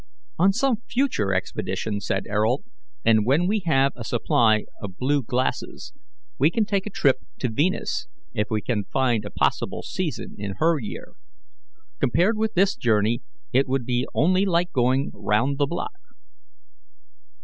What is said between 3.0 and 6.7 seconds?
"and when we have a supply of blue glasses, we can